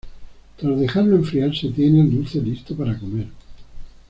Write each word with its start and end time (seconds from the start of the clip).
Tras 0.57 0.79
dejarlo 0.79 1.15
enfriar 1.17 1.53
se 1.55 1.69
tiene 1.69 2.01
el 2.01 2.09
dulce 2.09 2.41
listo 2.41 2.75
para 2.75 2.97
comer. 2.97 3.27